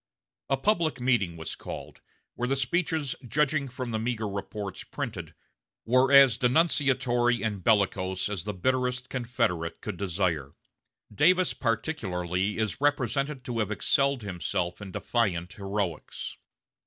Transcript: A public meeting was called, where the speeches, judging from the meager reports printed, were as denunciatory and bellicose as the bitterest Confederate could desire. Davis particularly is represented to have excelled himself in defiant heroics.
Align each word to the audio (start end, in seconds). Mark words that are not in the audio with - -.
A 0.49 0.57
public 0.57 0.99
meeting 0.99 1.37
was 1.37 1.53
called, 1.53 2.01
where 2.33 2.47
the 2.47 2.55
speeches, 2.55 3.15
judging 3.23 3.67
from 3.67 3.91
the 3.91 3.99
meager 3.99 4.27
reports 4.27 4.83
printed, 4.83 5.35
were 5.85 6.11
as 6.11 6.39
denunciatory 6.39 7.43
and 7.43 7.63
bellicose 7.63 8.27
as 8.27 8.43
the 8.43 8.53
bitterest 8.55 9.09
Confederate 9.09 9.79
could 9.79 9.97
desire. 9.97 10.55
Davis 11.13 11.53
particularly 11.53 12.57
is 12.57 12.81
represented 12.81 13.45
to 13.45 13.59
have 13.59 13.69
excelled 13.69 14.23
himself 14.23 14.81
in 14.81 14.91
defiant 14.91 15.53
heroics. 15.53 16.35